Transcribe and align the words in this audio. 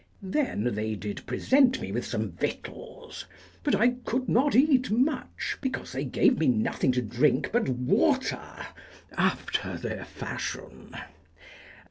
Then 0.23 0.63
did 0.63 0.73
they 0.99 1.13
present 1.13 1.79
me 1.79 1.91
with 1.91 2.07
some 2.07 2.31
victuals, 2.31 3.25
but 3.63 3.75
I 3.75 3.89
could 4.03 4.27
not 4.27 4.55
eat 4.55 4.89
much, 4.89 5.57
because 5.61 5.91
they 5.91 6.05
gave 6.05 6.39
me 6.39 6.47
nothing 6.47 6.91
to 6.93 7.03
drink 7.03 7.51
but 7.53 7.69
water 7.69 8.65
after 9.15 9.77
their 9.77 10.05
fashion. 10.05 10.97